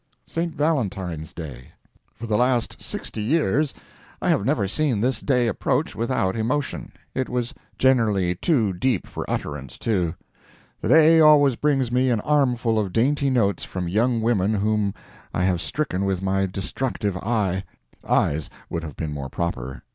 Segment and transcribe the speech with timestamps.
[0.25, 0.51] St.
[0.55, 1.73] Valentine's Day.
[2.15, 3.71] For the last sixty years
[4.19, 6.91] I have never seen this day approach without emotion.
[7.13, 10.15] It was generally too deep for utterance, too.
[10.81, 14.95] The day always brings me an armful of dainty notes from young women whom
[15.35, 17.63] I have stricken with my destructive eye.
[18.03, 19.83] Eyes, would have been more proper.